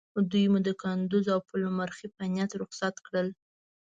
دوی 0.31 0.45
مو 0.51 0.59
د 0.67 0.69
کندوز 0.81 1.25
او 1.33 1.39
پلخمري 1.49 2.07
په 2.15 2.23
نیت 2.33 2.51
رخصت 2.61 2.95
کړل. 3.05 3.27